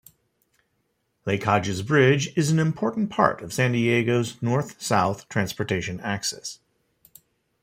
Lake 1.27 1.43
Hodges 1.43 1.83
Bridge 1.83 2.35
is 2.35 2.49
an 2.49 2.57
important 2.57 3.11
part 3.11 3.43
of 3.43 3.53
San 3.53 3.71
Diego's 3.73 4.41
North-South 4.41 5.29
transportation 5.29 5.99
axis. 5.99 6.57